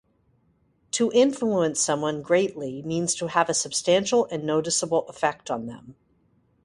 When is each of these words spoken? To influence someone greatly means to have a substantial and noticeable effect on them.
To 0.93 1.11
influence 1.11 1.79
someone 1.79 2.23
greatly 2.23 2.81
means 2.81 3.13
to 3.13 3.27
have 3.27 3.51
a 3.51 3.53
substantial 3.53 4.25
and 4.31 4.43
noticeable 4.43 5.07
effect 5.07 5.51
on 5.51 5.67
them. 5.67 5.95